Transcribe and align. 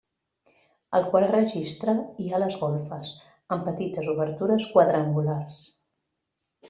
Al 0.99 1.03
quart 1.09 1.33
registre 1.35 1.93
hi 2.23 2.31
ha 2.31 2.39
les 2.45 2.57
golfes, 2.63 3.11
amb 3.57 3.69
petites 3.71 4.09
obertures 4.15 4.67
quadrangulars. 4.75 5.61